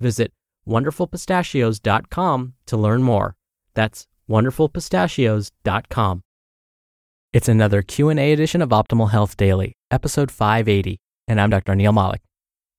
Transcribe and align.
Visit 0.00 0.32
wonderfulpistachios.com 0.66 2.54
to 2.66 2.76
learn 2.76 3.02
more. 3.02 3.36
That's 3.74 4.06
wonderfulpistachios.com. 4.30 6.22
It's 7.32 7.48
another 7.48 7.82
Q&A 7.82 8.32
edition 8.32 8.62
of 8.62 8.70
Optimal 8.70 9.10
Health 9.10 9.36
Daily, 9.36 9.76
episode 9.90 10.30
580, 10.30 10.98
and 11.26 11.40
I'm 11.40 11.50
Dr. 11.50 11.74
Neal 11.74 11.92
Malik. 11.92 12.22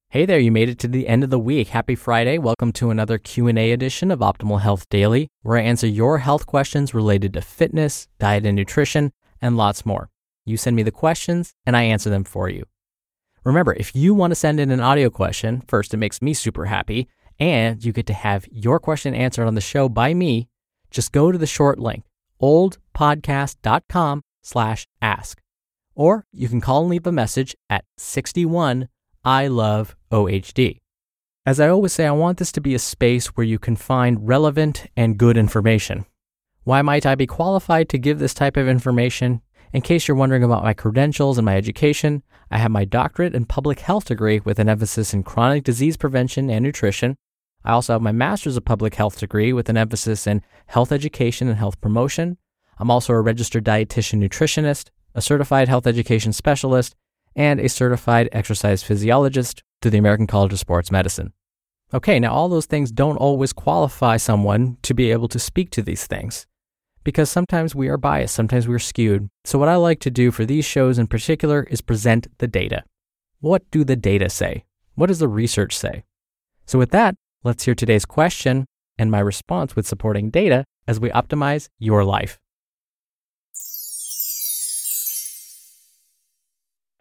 Hey 0.09 0.25
there, 0.25 0.39
you 0.39 0.51
made 0.51 0.69
it 0.69 0.79
to 0.79 0.87
the 0.87 1.07
end 1.07 1.23
of 1.23 1.29
the 1.29 1.37
week. 1.37 1.67
Happy 1.67 1.93
Friday. 1.93 2.39
Welcome 2.39 2.71
to 2.73 2.89
another 2.89 3.19
Q&A 3.19 3.71
edition 3.71 4.09
of 4.09 4.19
Optimal 4.19 4.61
Health 4.61 4.89
Daily, 4.89 5.27
where 5.43 5.57
I 5.57 5.61
answer 5.61 5.85
your 5.85 6.17
health 6.19 6.47
questions 6.47 6.95
related 6.95 7.33
to 7.33 7.41
fitness, 7.41 8.07
diet 8.17 8.45
and 8.45 8.55
nutrition, 8.55 9.11
and 9.39 9.55
lots 9.55 9.85
more. 9.85 10.09
You 10.45 10.57
send 10.57 10.75
me 10.75 10.83
the 10.83 10.91
questions 10.91 11.53
and 11.65 11.77
I 11.77 11.83
answer 11.83 12.09
them 12.09 12.23
for 12.23 12.49
you. 12.49 12.65
Remember, 13.49 13.73
if 13.73 13.95
you 13.95 14.13
want 14.13 14.29
to 14.29 14.35
send 14.35 14.59
in 14.59 14.69
an 14.69 14.79
audio 14.79 15.09
question, 15.09 15.61
first 15.61 15.91
it 15.91 15.97
makes 15.97 16.21
me 16.21 16.35
super 16.35 16.65
happy 16.65 17.09
and 17.39 17.83
you 17.83 17.91
get 17.91 18.05
to 18.05 18.13
have 18.13 18.47
your 18.51 18.79
question 18.79 19.15
answered 19.15 19.47
on 19.47 19.55
the 19.55 19.59
show 19.59 19.89
by 19.89 20.13
me. 20.13 20.47
Just 20.91 21.11
go 21.11 21.31
to 21.31 21.37
the 21.37 21.47
short 21.47 21.79
link, 21.79 22.03
oldpodcast.com 22.39 24.21
slash 24.43 24.87
ask. 25.01 25.41
Or 25.95 26.27
you 26.31 26.47
can 26.47 26.61
call 26.61 26.81
and 26.81 26.91
leave 26.91 27.07
a 27.07 27.11
message 27.11 27.55
at 27.71 27.85
61 27.97 28.87
I 29.25 29.47
love 29.47 29.95
OHD. 30.11 30.77
As 31.43 31.59
I 31.59 31.69
always 31.69 31.91
say, 31.91 32.05
I 32.05 32.11
want 32.11 32.37
this 32.37 32.51
to 32.51 32.61
be 32.61 32.75
a 32.75 32.79
space 32.79 33.29
where 33.29 33.47
you 33.47 33.57
can 33.57 33.75
find 33.75 34.27
relevant 34.27 34.85
and 34.95 35.17
good 35.17 35.37
information. 35.37 36.05
Why 36.65 36.83
might 36.83 37.07
I 37.07 37.15
be 37.15 37.25
qualified 37.25 37.89
to 37.89 37.97
give 37.97 38.19
this 38.19 38.35
type 38.35 38.57
of 38.57 38.67
information? 38.67 39.41
In 39.71 39.81
case 39.81 40.07
you're 40.07 40.17
wondering 40.17 40.43
about 40.43 40.63
my 40.63 40.73
credentials 40.73 41.37
and 41.37 41.45
my 41.45 41.55
education, 41.55 42.23
I 42.49 42.57
have 42.57 42.71
my 42.71 42.85
doctorate 42.85 43.35
in 43.35 43.45
public 43.45 43.81
health 43.81 44.05
degree 44.05 44.39
with 44.39 44.57
an 44.57 44.67
emphasis 44.67 45.13
in 45.13 45.21
chronic 45.21 45.63
disease 45.63 45.95
prevention 45.95 46.49
and 46.49 46.63
nutrition. 46.63 47.15
I 47.63 47.73
also 47.73 47.93
have 47.93 48.01
my 48.01 48.11
master's 48.11 48.57
of 48.57 48.65
public 48.65 48.95
health 48.95 49.19
degree 49.19 49.53
with 49.53 49.69
an 49.69 49.77
emphasis 49.77 50.25
in 50.25 50.41
health 50.65 50.91
education 50.91 51.47
and 51.47 51.57
health 51.57 51.79
promotion. 51.81 52.37
I'm 52.79 52.89
also 52.89 53.13
a 53.13 53.21
registered 53.21 53.63
dietitian 53.63 54.23
nutritionist, 54.27 54.89
a 55.13 55.21
certified 55.21 55.67
health 55.67 55.85
education 55.85 56.33
specialist, 56.33 56.95
and 57.35 57.59
a 57.59 57.69
certified 57.69 58.27
exercise 58.31 58.81
physiologist 58.81 59.61
through 59.81 59.91
the 59.91 59.99
American 59.99 60.25
College 60.25 60.53
of 60.53 60.59
Sports 60.59 60.89
Medicine. 60.89 61.31
Okay, 61.93 62.19
now 62.19 62.33
all 62.33 62.49
those 62.49 62.65
things 62.65 62.91
don't 62.91 63.17
always 63.17 63.53
qualify 63.53 64.17
someone 64.17 64.77
to 64.81 64.95
be 64.95 65.11
able 65.11 65.27
to 65.27 65.37
speak 65.37 65.69
to 65.71 65.83
these 65.83 66.07
things 66.07 66.47
because 67.09 67.31
sometimes 67.31 67.73
we 67.73 67.87
are 67.87 67.97
biased, 67.97 68.35
sometimes 68.35 68.67
we're 68.67 68.77
skewed. 68.77 69.31
So, 69.43 69.57
what 69.57 69.67
I 69.67 69.77
like 69.77 69.99
to 70.01 70.11
do 70.11 70.29
for 70.29 70.45
these 70.45 70.63
shows 70.63 70.99
in 70.99 71.07
particular 71.07 71.63
is 71.63 71.81
present 71.81 72.27
the 72.37 72.47
data. 72.47 72.83
What 73.39 73.63
do 73.71 73.83
the 73.83 73.95
data 73.95 74.29
say? 74.29 74.65
What 74.93 75.07
does 75.07 75.17
the 75.17 75.27
research 75.27 75.75
say? 75.75 76.03
So, 76.67 76.77
with 76.77 76.91
that, 76.91 77.15
let's 77.43 77.63
hear 77.63 77.73
today's 77.73 78.05
question 78.05 78.67
and 78.99 79.09
my 79.09 79.21
response 79.21 79.75
with 79.75 79.87
supporting 79.87 80.29
data 80.29 80.65
as 80.87 80.99
we 80.99 81.09
optimize 81.09 81.67
your 81.79 82.03
life. 82.03 82.37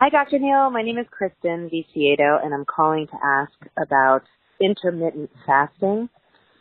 Hi, 0.00 0.08
Dr. 0.08 0.38
Neal. 0.38 0.70
My 0.70 0.80
name 0.80 0.96
is 0.96 1.06
Kristen 1.10 1.68
Viciedo, 1.68 2.40
and 2.42 2.54
I'm 2.54 2.64
calling 2.64 3.08
to 3.08 3.18
ask 3.22 3.52
about 3.76 4.22
intermittent 4.58 5.28
fasting. 5.44 6.08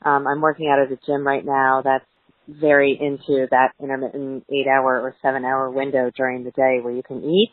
Um, 0.01 0.27
I'm 0.27 0.41
working 0.41 0.67
out 0.67 0.79
at 0.79 0.91
a 0.91 0.99
gym 1.05 1.25
right 1.25 1.45
now 1.45 1.81
that's 1.81 2.03
very 2.47 2.97
into 2.99 3.47
that 3.51 3.73
intermittent 3.81 4.45
eight 4.51 4.67
hour 4.67 4.99
or 5.01 5.15
seven 5.21 5.45
hour 5.45 5.69
window 5.69 6.11
during 6.15 6.43
the 6.43 6.51
day 6.51 6.79
where 6.81 6.93
you 6.93 7.03
can 7.03 7.23
eat. 7.23 7.51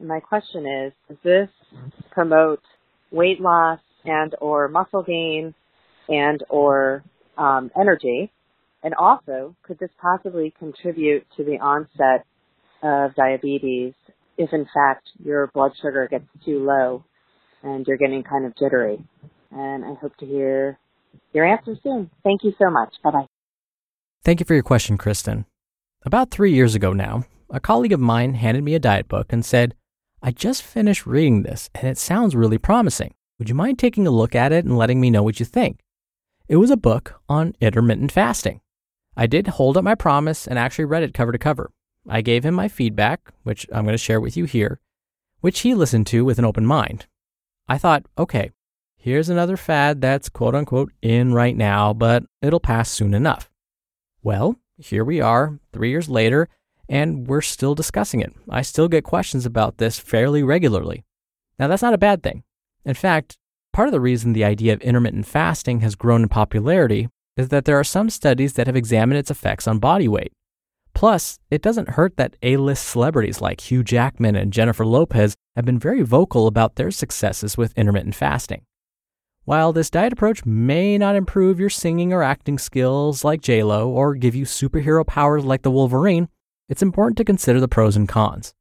My 0.00 0.20
question 0.20 0.66
is, 0.66 0.92
does 1.08 1.18
this 1.22 1.48
promote 2.10 2.62
weight 3.10 3.40
loss 3.40 3.80
and 4.04 4.34
or 4.40 4.68
muscle 4.68 5.02
gain 5.02 5.54
and 6.08 6.42
or 6.48 7.04
um, 7.38 7.70
energy? 7.78 8.30
And 8.82 8.94
also, 8.94 9.56
could 9.62 9.78
this 9.78 9.90
possibly 10.00 10.52
contribute 10.58 11.24
to 11.36 11.44
the 11.44 11.58
onset 11.58 12.26
of 12.82 13.14
diabetes 13.14 13.94
if 14.36 14.52
in 14.52 14.66
fact 14.74 15.08
your 15.24 15.46
blood 15.48 15.72
sugar 15.80 16.06
gets 16.10 16.26
too 16.44 16.64
low 16.64 17.04
and 17.62 17.86
you're 17.86 17.96
getting 17.96 18.22
kind 18.22 18.44
of 18.44 18.54
jittery. 18.56 19.02
And 19.50 19.84
I 19.84 19.94
hope 20.00 20.16
to 20.18 20.26
hear 20.26 20.78
your 21.32 21.46
answer 21.46 21.76
soon. 21.82 22.10
Thank 22.22 22.44
you 22.44 22.52
so 22.58 22.70
much. 22.70 22.92
Bye 23.02 23.10
bye. 23.10 23.33
Thank 24.24 24.40
you 24.40 24.46
for 24.46 24.54
your 24.54 24.62
question, 24.62 24.96
Kristen. 24.96 25.44
About 26.06 26.30
three 26.30 26.54
years 26.54 26.74
ago 26.74 26.94
now, 26.94 27.24
a 27.50 27.60
colleague 27.60 27.92
of 27.92 28.00
mine 28.00 28.32
handed 28.32 28.64
me 28.64 28.74
a 28.74 28.78
diet 28.78 29.06
book 29.06 29.34
and 29.34 29.44
said, 29.44 29.74
I 30.22 30.30
just 30.30 30.62
finished 30.62 31.04
reading 31.04 31.42
this 31.42 31.68
and 31.74 31.86
it 31.86 31.98
sounds 31.98 32.34
really 32.34 32.56
promising. 32.56 33.12
Would 33.38 33.50
you 33.50 33.54
mind 33.54 33.78
taking 33.78 34.06
a 34.06 34.10
look 34.10 34.34
at 34.34 34.50
it 34.50 34.64
and 34.64 34.78
letting 34.78 34.98
me 34.98 35.10
know 35.10 35.22
what 35.22 35.40
you 35.40 35.44
think? 35.44 35.80
It 36.48 36.56
was 36.56 36.70
a 36.70 36.76
book 36.78 37.20
on 37.28 37.54
intermittent 37.60 38.12
fasting. 38.12 38.62
I 39.14 39.26
did 39.26 39.46
hold 39.46 39.76
up 39.76 39.84
my 39.84 39.94
promise 39.94 40.46
and 40.46 40.58
actually 40.58 40.86
read 40.86 41.02
it 41.02 41.12
cover 41.12 41.32
to 41.32 41.38
cover. 41.38 41.70
I 42.08 42.22
gave 42.22 42.46
him 42.46 42.54
my 42.54 42.68
feedback, 42.68 43.30
which 43.42 43.66
I'm 43.74 43.84
going 43.84 43.92
to 43.92 43.98
share 43.98 44.22
with 44.22 44.38
you 44.38 44.46
here, 44.46 44.80
which 45.42 45.60
he 45.60 45.74
listened 45.74 46.06
to 46.08 46.24
with 46.24 46.38
an 46.38 46.46
open 46.46 46.64
mind. 46.64 47.04
I 47.68 47.76
thought, 47.76 48.06
okay, 48.16 48.52
here's 48.96 49.28
another 49.28 49.58
fad 49.58 50.00
that's 50.00 50.30
quote 50.30 50.54
unquote 50.54 50.92
in 51.02 51.34
right 51.34 51.54
now, 51.56 51.92
but 51.92 52.24
it'll 52.40 52.58
pass 52.58 52.90
soon 52.90 53.12
enough. 53.12 53.50
Well, 54.24 54.56
here 54.78 55.04
we 55.04 55.20
are, 55.20 55.58
three 55.74 55.90
years 55.90 56.08
later, 56.08 56.48
and 56.88 57.26
we're 57.26 57.42
still 57.42 57.74
discussing 57.74 58.20
it. 58.20 58.32
I 58.48 58.62
still 58.62 58.88
get 58.88 59.04
questions 59.04 59.44
about 59.44 59.76
this 59.76 59.98
fairly 59.98 60.42
regularly. 60.42 61.04
Now, 61.58 61.68
that's 61.68 61.82
not 61.82 61.92
a 61.92 61.98
bad 61.98 62.22
thing. 62.22 62.42
In 62.86 62.94
fact, 62.94 63.36
part 63.74 63.86
of 63.86 63.92
the 63.92 64.00
reason 64.00 64.32
the 64.32 64.42
idea 64.42 64.72
of 64.72 64.80
intermittent 64.80 65.26
fasting 65.26 65.80
has 65.80 65.94
grown 65.94 66.22
in 66.22 66.28
popularity 66.30 67.10
is 67.36 67.50
that 67.50 67.66
there 67.66 67.78
are 67.78 67.84
some 67.84 68.08
studies 68.08 68.54
that 68.54 68.66
have 68.66 68.76
examined 68.76 69.18
its 69.18 69.30
effects 69.30 69.68
on 69.68 69.78
body 69.78 70.08
weight. 70.08 70.32
Plus, 70.94 71.38
it 71.50 71.60
doesn't 71.60 71.90
hurt 71.90 72.16
that 72.16 72.36
A 72.42 72.56
list 72.56 72.86
celebrities 72.86 73.42
like 73.42 73.70
Hugh 73.70 73.84
Jackman 73.84 74.36
and 74.36 74.54
Jennifer 74.54 74.86
Lopez 74.86 75.34
have 75.54 75.66
been 75.66 75.78
very 75.78 76.00
vocal 76.00 76.46
about 76.46 76.76
their 76.76 76.90
successes 76.90 77.58
with 77.58 77.76
intermittent 77.76 78.14
fasting. 78.14 78.62
While 79.46 79.74
this 79.74 79.90
diet 79.90 80.14
approach 80.14 80.46
may 80.46 80.96
not 80.96 81.16
improve 81.16 81.60
your 81.60 81.68
singing 81.68 82.14
or 82.14 82.22
acting 82.22 82.58
skills 82.58 83.24
like 83.24 83.42
JLo 83.42 83.86
or 83.88 84.14
give 84.14 84.34
you 84.34 84.46
superhero 84.46 85.06
powers 85.06 85.44
like 85.44 85.60
the 85.60 85.70
Wolverine, 85.70 86.28
it's 86.70 86.80
important 86.80 87.18
to 87.18 87.26
consider 87.26 87.60
the 87.60 87.68
pros 87.68 87.94
and 87.94 88.08
cons. 88.08 88.54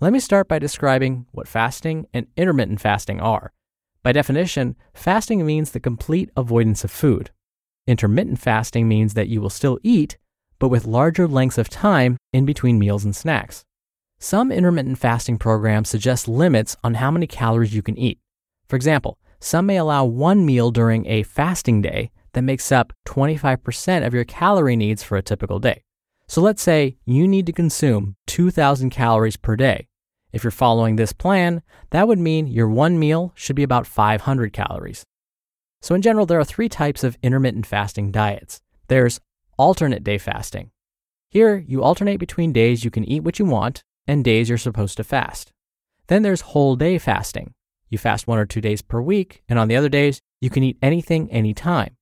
Let 0.00 0.12
me 0.12 0.18
start 0.18 0.48
by 0.48 0.58
describing 0.58 1.26
what 1.30 1.46
fasting 1.46 2.08
and 2.12 2.26
intermittent 2.36 2.80
fasting 2.80 3.20
are. 3.20 3.52
By 4.02 4.10
definition, 4.10 4.74
fasting 4.92 5.46
means 5.46 5.70
the 5.70 5.78
complete 5.78 6.30
avoidance 6.36 6.82
of 6.82 6.90
food. 6.90 7.30
Intermittent 7.86 8.40
fasting 8.40 8.88
means 8.88 9.14
that 9.14 9.28
you 9.28 9.40
will 9.40 9.50
still 9.50 9.78
eat, 9.84 10.18
but 10.58 10.68
with 10.68 10.84
larger 10.84 11.28
lengths 11.28 11.58
of 11.58 11.68
time 11.68 12.16
in 12.32 12.44
between 12.44 12.80
meals 12.80 13.04
and 13.04 13.14
snacks. 13.14 13.64
Some 14.18 14.50
intermittent 14.50 14.98
fasting 14.98 15.38
programs 15.38 15.88
suggest 15.88 16.26
limits 16.26 16.76
on 16.82 16.94
how 16.94 17.12
many 17.12 17.28
calories 17.28 17.72
you 17.72 17.82
can 17.82 17.96
eat. 17.96 18.18
For 18.66 18.74
example, 18.74 19.16
some 19.40 19.66
may 19.66 19.76
allow 19.76 20.04
one 20.04 20.44
meal 20.44 20.70
during 20.70 21.06
a 21.06 21.22
fasting 21.22 21.80
day 21.80 22.10
that 22.32 22.42
makes 22.42 22.72
up 22.72 22.92
25% 23.06 24.06
of 24.06 24.14
your 24.14 24.24
calorie 24.24 24.76
needs 24.76 25.02
for 25.02 25.16
a 25.16 25.22
typical 25.22 25.58
day. 25.58 25.82
So 26.26 26.42
let's 26.42 26.62
say 26.62 26.98
you 27.04 27.26
need 27.26 27.46
to 27.46 27.52
consume 27.52 28.16
2,000 28.26 28.90
calories 28.90 29.36
per 29.36 29.56
day. 29.56 29.88
If 30.32 30.44
you're 30.44 30.50
following 30.50 30.96
this 30.96 31.12
plan, 31.12 31.62
that 31.90 32.06
would 32.06 32.18
mean 32.18 32.46
your 32.46 32.68
one 32.68 32.98
meal 32.98 33.32
should 33.34 33.56
be 33.56 33.62
about 33.62 33.86
500 33.86 34.52
calories. 34.52 35.04
So, 35.80 35.94
in 35.94 36.02
general, 36.02 36.26
there 36.26 36.38
are 36.38 36.44
three 36.44 36.68
types 36.68 37.02
of 37.02 37.16
intermittent 37.22 37.64
fasting 37.64 38.10
diets. 38.10 38.60
There's 38.88 39.20
alternate 39.56 40.04
day 40.04 40.18
fasting. 40.18 40.70
Here, 41.30 41.64
you 41.66 41.82
alternate 41.82 42.18
between 42.18 42.52
days 42.52 42.84
you 42.84 42.90
can 42.90 43.04
eat 43.04 43.22
what 43.22 43.38
you 43.38 43.44
want 43.44 43.82
and 44.06 44.24
days 44.24 44.48
you're 44.48 44.58
supposed 44.58 44.96
to 44.96 45.04
fast. 45.04 45.52
Then 46.08 46.22
there's 46.22 46.40
whole 46.40 46.74
day 46.76 46.98
fasting. 46.98 47.54
You 47.88 47.98
fast 47.98 48.26
one 48.26 48.38
or 48.38 48.46
two 48.46 48.60
days 48.60 48.82
per 48.82 49.00
week, 49.00 49.42
and 49.48 49.58
on 49.58 49.68
the 49.68 49.76
other 49.76 49.88
days, 49.88 50.20
you 50.40 50.50
can 50.50 50.62
eat 50.62 50.78
anything 50.82 51.30
anytime. 51.30 51.96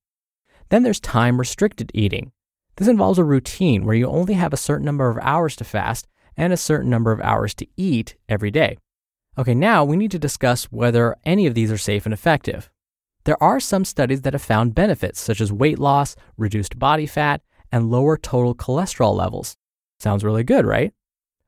Then 0.69 0.83
there's 0.83 0.99
time 0.99 1.39
restricted 1.39 1.91
eating. 1.93 2.31
This 2.75 2.87
involves 2.87 3.17
a 3.17 3.23
routine 3.23 3.85
where 3.85 3.95
you 3.95 4.07
only 4.07 4.35
have 4.35 4.53
a 4.53 4.57
certain 4.57 4.85
number 4.85 5.09
of 5.09 5.17
hours 5.21 5.55
to 5.57 5.63
fast 5.63 6.07
and 6.35 6.53
a 6.53 6.57
certain 6.57 6.89
number 6.89 7.11
of 7.11 7.21
hours 7.21 7.53
to 7.55 7.67
eat 7.75 8.15
every 8.29 8.51
day. 8.51 8.77
Okay, 9.37 9.55
now 9.55 9.83
we 9.83 9.97
need 9.97 10.11
to 10.11 10.19
discuss 10.19 10.65
whether 10.65 11.15
any 11.25 11.47
of 11.47 11.53
these 11.53 11.71
are 11.71 11.77
safe 11.77 12.05
and 12.05 12.13
effective. 12.13 12.69
There 13.23 13.41
are 13.41 13.59
some 13.59 13.85
studies 13.85 14.21
that 14.21 14.33
have 14.33 14.41
found 14.41 14.75
benefits, 14.75 15.19
such 15.19 15.41
as 15.41 15.51
weight 15.51 15.79
loss, 15.79 16.15
reduced 16.37 16.79
body 16.79 17.05
fat, 17.05 17.41
and 17.71 17.91
lower 17.91 18.17
total 18.17 18.55
cholesterol 18.55 19.15
levels. 19.15 19.57
Sounds 19.99 20.23
really 20.23 20.43
good, 20.43 20.65
right? 20.65 20.93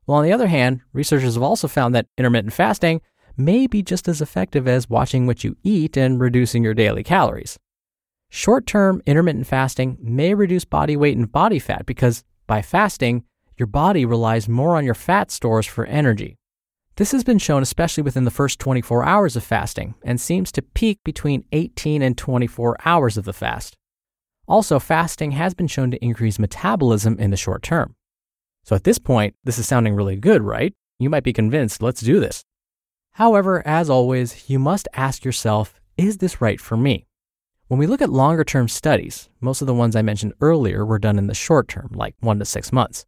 Well, 0.06 0.18
on 0.18 0.24
the 0.24 0.34
other 0.34 0.48
hand, 0.48 0.82
researchers 0.92 1.36
have 1.36 1.44
also 1.44 1.68
found 1.68 1.94
that 1.96 2.08
intermittent 2.18 2.54
fasting 2.54 3.02
may 3.38 3.68
be 3.68 3.82
just 3.82 4.08
as 4.08 4.22
effective 4.22 4.68
as 4.68 4.90
watching 4.90 5.26
what 5.26 5.44
you 5.44 5.56
eat 5.64 5.98
and 5.98 6.20
reducing 6.20 6.64
your 6.64 6.74
daily 6.74 7.04
calories. 7.04 7.58
Short 8.30 8.66
term 8.66 9.02
intermittent 9.06 9.48
fasting 9.48 9.98
may 10.00 10.34
reduce 10.34 10.66
body 10.66 10.96
weight 10.96 11.18
and 11.18 11.32
body 11.32 11.60
fat 11.60 11.86
because 11.86 12.24
by 12.48 12.62
fasting, 12.62 13.24
your 13.58 13.68
body 13.68 14.06
relies 14.06 14.48
more 14.48 14.78
on 14.78 14.86
your 14.86 14.94
fat 14.94 15.32
stores 15.32 15.66
for 15.66 15.86
energy. 15.86 16.38
This 16.96 17.12
has 17.12 17.24
been 17.24 17.40
shown 17.40 17.62
especially 17.62 18.04
within 18.04 18.26
the 18.26 18.32
first 18.32 18.60
24 18.60 19.04
hours 19.06 19.36
of 19.36 19.44
fasting 19.44 19.96
and 20.04 20.20
seems 20.20 20.52
to 20.52 20.62
peak 20.62 21.00
between 21.04 21.46
18 21.52 22.02
and 22.02 22.18
24 22.18 22.78
hours 22.86 23.18
of 23.18 23.26
the 23.26 23.34
fast. 23.34 23.76
Also, 24.48 24.80
fasting 24.80 25.32
has 25.32 25.54
been 25.54 25.68
shown 25.68 25.92
to 25.92 26.04
increase 26.04 26.40
metabolism 26.40 27.18
in 27.20 27.32
the 27.32 27.38
short 27.38 27.64
term. 27.64 27.96
So 28.64 28.76
at 28.76 28.84
this 28.84 29.00
point, 29.00 29.36
this 29.44 29.58
is 29.58 29.68
sounding 29.68 29.96
really 29.96 30.18
good, 30.18 30.42
right? 30.42 30.74
You 31.00 31.10
might 31.10 31.24
be 31.24 31.34
convinced, 31.34 31.82
let's 31.82 32.02
do 32.02 32.20
this. 32.20 32.44
However, 33.20 33.62
as 33.68 33.90
always, 33.90 34.50
you 34.50 34.60
must 34.60 34.88
ask 34.94 35.26
yourself, 35.26 35.82
is 35.98 36.20
this 36.20 36.40
right 36.40 36.60
for 36.60 36.78
me? 36.78 37.06
When 37.68 37.78
we 37.78 37.86
look 37.86 38.02
at 38.02 38.10
longer 38.10 38.46
term 38.46 38.70
studies, 38.70 39.28
most 39.42 39.60
of 39.60 39.68
the 39.68 39.74
ones 39.74 39.94
I 39.94 40.02
mentioned 40.02 40.36
earlier 40.40 40.86
were 40.86 41.00
done 41.00 41.18
in 41.18 41.28
the 41.28 41.34
short 41.34 41.68
term, 41.68 41.90
like 41.94 42.16
one 42.22 42.40
to 42.40 42.46
six 42.46 42.72
months. 42.72 43.06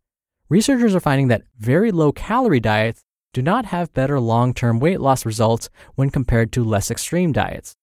Researchers 0.50 0.94
are 0.94 1.00
finding 1.00 1.30
that 1.30 1.44
very 1.58 1.94
low 1.94 2.12
calorie 2.12 2.60
diets 2.60 3.06
do 3.31 3.42
not 3.42 3.68
have 3.68 3.94
better 3.94 4.19
long 4.19 4.54
term 4.54 4.81
weight 4.81 5.00
loss 5.00 5.25
results 5.25 5.69
when 5.96 6.10
compared 6.10 6.52
to 6.52 6.64
less 6.66 6.92
extreme 6.92 7.31
diets. 7.31 7.78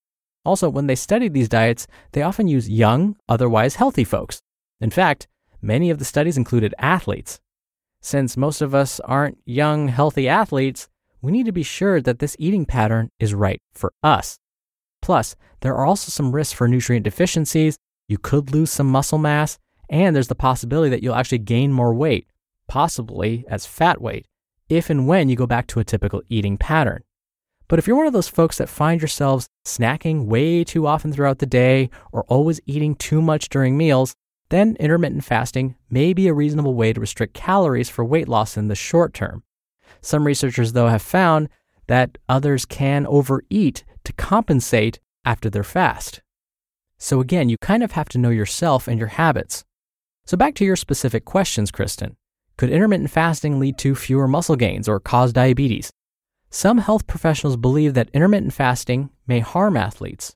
Also, 0.45 0.69
when 0.69 0.85
they 0.85 0.93
study 0.93 1.29
these 1.29 1.49
diets, 1.49 1.87
they 2.11 2.21
often 2.21 2.47
use 2.47 2.69
young, 2.69 3.15
otherwise 3.27 3.77
healthy 3.77 4.03
folks. 4.03 4.39
In 4.79 4.91
fact, 4.91 5.27
many 5.63 5.89
of 5.89 5.97
the 5.97 6.05
studies 6.05 6.37
included 6.37 6.75
athletes. 6.77 7.39
Since 8.03 8.37
most 8.37 8.61
of 8.61 8.75
us 8.75 8.99
aren't 8.99 9.39
young, 9.45 9.87
healthy 9.87 10.29
athletes, 10.29 10.89
we 11.21 11.31
need 11.31 11.45
to 11.45 11.51
be 11.51 11.63
sure 11.63 12.01
that 12.01 12.19
this 12.19 12.35
eating 12.39 12.65
pattern 12.65 13.09
is 13.19 13.33
right 13.33 13.61
for 13.73 13.93
us. 14.03 14.37
Plus, 15.01 15.35
there 15.61 15.75
are 15.75 15.85
also 15.85 16.09
some 16.09 16.31
risks 16.31 16.53
for 16.53 16.67
nutrient 16.67 17.03
deficiencies. 17.03 17.77
You 18.07 18.17
could 18.17 18.51
lose 18.51 18.71
some 18.71 18.87
muscle 18.87 19.17
mass, 19.17 19.57
and 19.89 20.15
there's 20.15 20.27
the 20.27 20.35
possibility 20.35 20.89
that 20.89 21.03
you'll 21.03 21.15
actually 21.15 21.39
gain 21.39 21.71
more 21.71 21.93
weight, 21.93 22.27
possibly 22.67 23.45
as 23.49 23.65
fat 23.65 24.01
weight 24.01 24.25
if 24.69 24.89
and 24.89 25.07
when 25.07 25.29
you 25.29 25.35
go 25.35 25.47
back 25.47 25.67
to 25.67 25.79
a 25.79 25.83
typical 25.83 26.21
eating 26.29 26.57
pattern. 26.57 27.03
But 27.67 27.79
if 27.79 27.87
you're 27.87 27.97
one 27.97 28.07
of 28.07 28.13
those 28.13 28.27
folks 28.27 28.57
that 28.57 28.69
find 28.69 29.01
yourselves 29.01 29.47
snacking 29.65 30.25
way 30.25 30.63
too 30.63 30.87
often 30.87 31.11
throughout 31.11 31.39
the 31.39 31.45
day 31.45 31.89
or 32.11 32.23
always 32.23 32.61
eating 32.65 32.95
too 32.95 33.21
much 33.21 33.49
during 33.49 33.77
meals, 33.77 34.13
then 34.49 34.75
intermittent 34.79 35.23
fasting 35.23 35.75
may 35.89 36.13
be 36.13 36.27
a 36.27 36.33
reasonable 36.33 36.73
way 36.73 36.93
to 36.93 36.99
restrict 36.99 37.33
calories 37.33 37.89
for 37.89 38.03
weight 38.03 38.27
loss 38.27 38.57
in 38.57 38.67
the 38.67 38.75
short 38.75 39.13
term. 39.13 39.43
Some 40.01 40.25
researchers, 40.25 40.73
though, 40.73 40.87
have 40.87 41.01
found 41.01 41.49
that 41.87 42.17
others 42.27 42.65
can 42.65 43.05
overeat 43.07 43.83
to 44.03 44.13
compensate 44.13 44.99
after 45.25 45.49
their 45.49 45.63
fast. 45.63 46.21
So, 46.97 47.19
again, 47.19 47.49
you 47.49 47.57
kind 47.61 47.83
of 47.83 47.93
have 47.93 48.09
to 48.09 48.17
know 48.17 48.29
yourself 48.29 48.87
and 48.87 48.99
your 48.99 49.07
habits. 49.07 49.63
So, 50.25 50.37
back 50.37 50.55
to 50.55 50.65
your 50.65 50.75
specific 50.75 51.25
questions, 51.25 51.71
Kristen. 51.71 52.15
Could 52.57 52.69
intermittent 52.69 53.09
fasting 53.09 53.59
lead 53.59 53.77
to 53.79 53.95
fewer 53.95 54.27
muscle 54.27 54.55
gains 54.55 54.89
or 54.89 54.99
cause 54.99 55.31
diabetes? 55.31 55.91
Some 56.49 56.79
health 56.79 57.07
professionals 57.07 57.57
believe 57.57 57.93
that 57.93 58.09
intermittent 58.13 58.53
fasting 58.53 59.09
may 59.27 59.39
harm 59.39 59.77
athletes. 59.77 60.35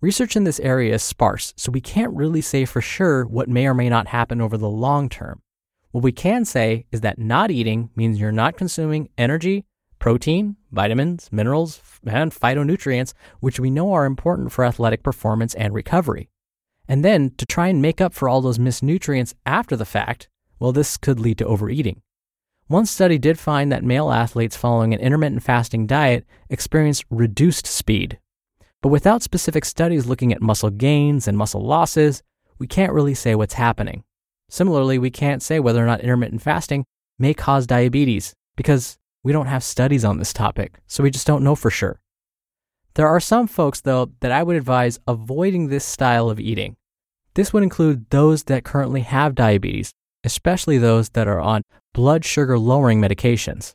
Research 0.00 0.34
in 0.34 0.44
this 0.44 0.58
area 0.60 0.94
is 0.94 1.02
sparse, 1.02 1.52
so 1.56 1.70
we 1.70 1.80
can't 1.80 2.14
really 2.14 2.40
say 2.40 2.64
for 2.64 2.80
sure 2.80 3.26
what 3.26 3.48
may 3.48 3.66
or 3.66 3.74
may 3.74 3.88
not 3.90 4.08
happen 4.08 4.40
over 4.40 4.56
the 4.56 4.68
long 4.68 5.08
term. 5.08 5.42
What 5.92 6.04
we 6.04 6.12
can 6.12 6.44
say 6.44 6.86
is 6.92 7.00
that 7.00 7.18
not 7.18 7.50
eating 7.50 7.90
means 7.96 8.20
you're 8.20 8.30
not 8.30 8.56
consuming 8.56 9.08
energy, 9.18 9.64
protein, 9.98 10.56
vitamins, 10.70 11.28
minerals, 11.32 11.80
and 12.06 12.32
phytonutrients, 12.32 13.12
which 13.40 13.58
we 13.58 13.70
know 13.70 13.92
are 13.92 14.06
important 14.06 14.52
for 14.52 14.64
athletic 14.64 15.02
performance 15.02 15.54
and 15.54 15.74
recovery. 15.74 16.28
And 16.86 17.04
then 17.04 17.32
to 17.38 17.46
try 17.46 17.68
and 17.68 17.82
make 17.82 18.00
up 18.00 18.14
for 18.14 18.28
all 18.28 18.40
those 18.40 18.58
missed 18.58 18.82
nutrients 18.82 19.34
after 19.44 19.76
the 19.76 19.84
fact, 19.84 20.28
well, 20.60 20.72
this 20.72 20.96
could 20.96 21.18
lead 21.18 21.38
to 21.38 21.46
overeating. 21.46 22.02
One 22.68 22.86
study 22.86 23.18
did 23.18 23.38
find 23.38 23.72
that 23.72 23.82
male 23.82 24.12
athletes 24.12 24.56
following 24.56 24.94
an 24.94 25.00
intermittent 25.00 25.42
fasting 25.42 25.88
diet 25.88 26.24
experienced 26.48 27.04
reduced 27.10 27.66
speed. 27.66 28.20
But 28.80 28.90
without 28.90 29.24
specific 29.24 29.64
studies 29.64 30.06
looking 30.06 30.32
at 30.32 30.40
muscle 30.40 30.70
gains 30.70 31.26
and 31.26 31.36
muscle 31.36 31.66
losses, 31.66 32.22
we 32.60 32.68
can't 32.68 32.92
really 32.92 33.14
say 33.14 33.34
what's 33.34 33.54
happening. 33.54 34.04
Similarly, 34.50 34.98
we 34.98 35.10
can't 35.10 35.42
say 35.42 35.60
whether 35.60 35.82
or 35.82 35.86
not 35.86 36.00
intermittent 36.00 36.42
fasting 36.42 36.84
may 37.18 37.32
cause 37.32 37.66
diabetes 37.66 38.34
because 38.56 38.98
we 39.22 39.32
don't 39.32 39.46
have 39.46 39.64
studies 39.64 40.04
on 40.04 40.18
this 40.18 40.34
topic, 40.34 40.80
so 40.86 41.02
we 41.02 41.10
just 41.10 41.26
don't 41.26 41.44
know 41.44 41.54
for 41.54 41.70
sure. 41.70 42.00
There 42.94 43.08
are 43.08 43.20
some 43.20 43.46
folks, 43.46 43.80
though, 43.80 44.10
that 44.20 44.32
I 44.32 44.42
would 44.42 44.56
advise 44.56 45.00
avoiding 45.06 45.68
this 45.68 45.84
style 45.84 46.28
of 46.28 46.38
eating. 46.38 46.76
This 47.34 47.52
would 47.52 47.62
include 47.62 48.10
those 48.10 48.42
that 48.44 48.64
currently 48.64 49.00
have 49.00 49.34
diabetes 49.34 49.92
especially 50.24 50.78
those 50.78 51.10
that 51.10 51.28
are 51.28 51.40
on 51.40 51.62
blood 51.92 52.24
sugar 52.24 52.58
lowering 52.58 53.00
medications. 53.00 53.74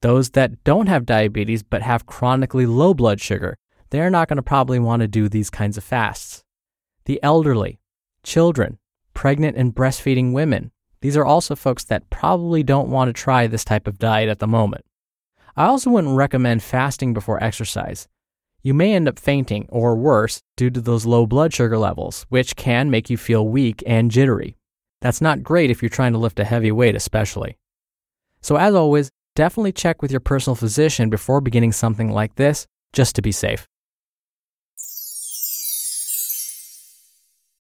Those 0.00 0.30
that 0.30 0.62
don't 0.64 0.86
have 0.86 1.06
diabetes 1.06 1.62
but 1.62 1.82
have 1.82 2.06
chronically 2.06 2.66
low 2.66 2.94
blood 2.94 3.20
sugar, 3.20 3.56
they're 3.90 4.10
not 4.10 4.28
going 4.28 4.36
to 4.36 4.42
probably 4.42 4.78
want 4.78 5.00
to 5.00 5.08
do 5.08 5.28
these 5.28 5.50
kinds 5.50 5.76
of 5.76 5.84
fasts. 5.84 6.42
The 7.04 7.22
elderly, 7.22 7.78
children, 8.22 8.78
pregnant 9.24 9.56
and 9.56 9.74
breastfeeding 9.74 10.34
women, 10.34 10.70
these 11.00 11.16
are 11.16 11.24
also 11.24 11.56
folks 11.56 11.82
that 11.84 12.10
probably 12.10 12.62
don't 12.62 12.90
want 12.90 13.08
to 13.08 13.12
try 13.14 13.46
this 13.46 13.64
type 13.64 13.86
of 13.86 13.98
diet 13.98 14.28
at 14.28 14.38
the 14.38 14.46
moment. 14.46 14.84
I 15.56 15.64
also 15.64 15.88
wouldn't 15.88 16.14
recommend 16.14 16.62
fasting 16.62 17.14
before 17.14 17.42
exercise. 17.42 18.06
You 18.62 18.74
may 18.74 18.92
end 18.92 19.08
up 19.08 19.18
fainting 19.18 19.66
or 19.70 19.96
worse 19.96 20.42
due 20.58 20.68
to 20.68 20.78
those 20.78 21.06
low 21.06 21.24
blood 21.26 21.54
sugar 21.54 21.78
levels, 21.78 22.26
which 22.28 22.54
can 22.54 22.90
make 22.90 23.08
you 23.08 23.16
feel 23.16 23.48
weak 23.48 23.82
and 23.86 24.10
jittery. 24.10 24.58
That's 25.00 25.22
not 25.22 25.42
great 25.42 25.70
if 25.70 25.82
you're 25.82 25.88
trying 25.88 26.12
to 26.12 26.18
lift 26.18 26.38
a 26.38 26.44
heavy 26.44 26.70
weight, 26.70 26.94
especially. 26.94 27.56
So, 28.42 28.56
as 28.56 28.74
always, 28.74 29.08
definitely 29.34 29.72
check 29.72 30.02
with 30.02 30.10
your 30.10 30.20
personal 30.20 30.54
physician 30.54 31.08
before 31.08 31.40
beginning 31.40 31.72
something 31.72 32.12
like 32.12 32.34
this, 32.34 32.66
just 32.92 33.16
to 33.16 33.22
be 33.22 33.32
safe. 33.32 33.66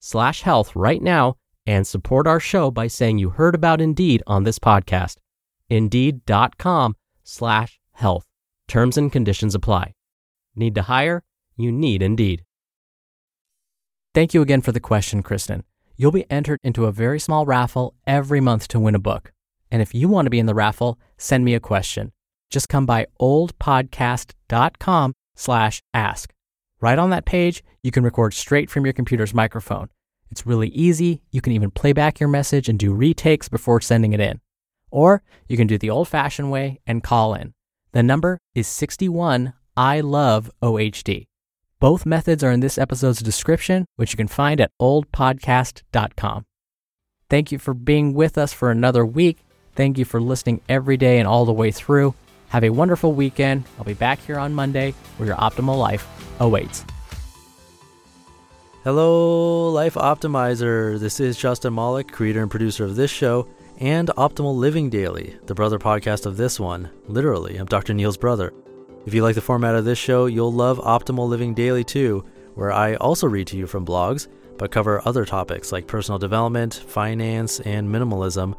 slash 0.00 0.42
health 0.42 0.74
right 0.74 1.00
now 1.00 1.36
and 1.66 1.86
support 1.86 2.26
our 2.26 2.40
show 2.40 2.70
by 2.70 2.88
saying 2.88 3.18
you 3.18 3.30
heard 3.30 3.54
about 3.54 3.80
Indeed 3.80 4.22
on 4.26 4.42
this 4.42 4.58
podcast. 4.58 5.16
Indeed.com 5.68 6.96
slash 7.22 7.78
health. 7.92 8.26
Terms 8.66 8.96
and 8.96 9.12
conditions 9.12 9.54
apply. 9.54 9.94
Need 10.56 10.74
to 10.74 10.82
hire? 10.82 11.22
You 11.56 11.70
need 11.70 12.02
Indeed. 12.02 12.44
Thank 14.12 14.34
you 14.34 14.42
again 14.42 14.62
for 14.62 14.72
the 14.72 14.80
question, 14.80 15.22
Kristen. 15.22 15.62
You'll 15.96 16.10
be 16.10 16.28
entered 16.30 16.58
into 16.64 16.86
a 16.86 16.92
very 16.92 17.20
small 17.20 17.46
raffle 17.46 17.94
every 18.06 18.40
month 18.40 18.66
to 18.68 18.80
win 18.80 18.94
a 18.94 18.98
book. 18.98 19.32
And 19.70 19.80
if 19.80 19.94
you 19.94 20.08
want 20.08 20.26
to 20.26 20.30
be 20.30 20.40
in 20.40 20.46
the 20.46 20.54
raffle, 20.54 20.98
send 21.16 21.44
me 21.44 21.54
a 21.54 21.60
question. 21.60 22.12
Just 22.48 22.68
come 22.68 22.86
by 22.86 23.06
oldpodcast.com 23.20 25.14
slash 25.36 25.82
ask. 25.94 26.32
Right 26.80 26.98
on 26.98 27.10
that 27.10 27.26
page, 27.26 27.62
you 27.82 27.90
can 27.90 28.04
record 28.04 28.32
straight 28.32 28.70
from 28.70 28.84
your 28.84 28.94
computer's 28.94 29.34
microphone. 29.34 29.88
It's 30.30 30.46
really 30.46 30.68
easy. 30.68 31.22
You 31.30 31.40
can 31.40 31.52
even 31.52 31.70
play 31.70 31.92
back 31.92 32.20
your 32.20 32.28
message 32.28 32.68
and 32.68 32.78
do 32.78 32.94
retakes 32.94 33.48
before 33.48 33.80
sending 33.80 34.12
it 34.12 34.20
in. 34.20 34.40
Or 34.90 35.22
you 35.48 35.56
can 35.56 35.66
do 35.66 35.78
the 35.78 35.90
old 35.90 36.08
fashioned 36.08 36.50
way 36.50 36.80
and 36.86 37.02
call 37.02 37.34
in. 37.34 37.52
The 37.92 38.02
number 38.02 38.38
is 38.54 38.66
61 38.66 39.52
I 39.76 40.00
love 40.00 40.50
OHD. 40.62 41.26
Both 41.80 42.06
methods 42.06 42.44
are 42.44 42.52
in 42.52 42.60
this 42.60 42.76
episode's 42.76 43.20
description, 43.20 43.86
which 43.96 44.12
you 44.12 44.16
can 44.16 44.28
find 44.28 44.60
at 44.60 44.70
oldpodcast.com. 44.80 46.44
Thank 47.30 47.52
you 47.52 47.58
for 47.58 47.74
being 47.74 48.12
with 48.12 48.36
us 48.36 48.52
for 48.52 48.70
another 48.70 49.06
week. 49.06 49.38
Thank 49.74 49.96
you 49.96 50.04
for 50.04 50.20
listening 50.20 50.60
every 50.68 50.96
day 50.96 51.18
and 51.18 51.26
all 51.26 51.44
the 51.44 51.52
way 51.52 51.70
through. 51.70 52.14
Have 52.50 52.64
a 52.64 52.70
wonderful 52.70 53.12
weekend. 53.12 53.62
I'll 53.78 53.84
be 53.84 53.94
back 53.94 54.18
here 54.26 54.36
on 54.36 54.52
Monday 54.52 54.92
where 55.16 55.28
your 55.28 55.36
optimal 55.36 55.78
life 55.78 56.06
awaits. 56.40 56.84
Hello, 58.82 59.70
Life 59.70 59.94
Optimizer. 59.94 60.98
This 60.98 61.20
is 61.20 61.36
Justin 61.36 61.74
Malik, 61.74 62.10
creator 62.10 62.42
and 62.42 62.50
producer 62.50 62.84
of 62.84 62.96
this 62.96 63.10
show 63.10 63.46
and 63.78 64.08
Optimal 64.16 64.56
Living 64.56 64.90
Daily, 64.90 65.36
the 65.46 65.54
brother 65.54 65.78
podcast 65.78 66.26
of 66.26 66.36
this 66.36 66.58
one. 66.58 66.90
Literally, 67.06 67.56
I'm 67.56 67.66
Dr. 67.66 67.94
Neal's 67.94 68.16
brother. 68.16 68.52
If 69.06 69.14
you 69.14 69.22
like 69.22 69.36
the 69.36 69.40
format 69.40 69.76
of 69.76 69.84
this 69.84 69.98
show, 69.98 70.26
you'll 70.26 70.52
love 70.52 70.80
Optimal 70.80 71.28
Living 71.28 71.54
Daily 71.54 71.84
too, 71.84 72.24
where 72.54 72.72
I 72.72 72.96
also 72.96 73.28
read 73.28 73.46
to 73.48 73.56
you 73.56 73.68
from 73.68 73.86
blogs, 73.86 74.26
but 74.58 74.72
cover 74.72 75.00
other 75.04 75.24
topics 75.24 75.70
like 75.70 75.86
personal 75.86 76.18
development, 76.18 76.74
finance, 76.74 77.60
and 77.60 77.88
minimalism 77.88 78.58